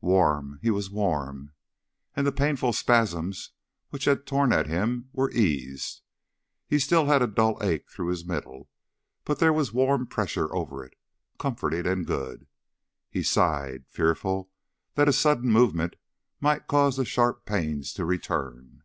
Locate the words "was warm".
0.70-1.52, 9.52-10.06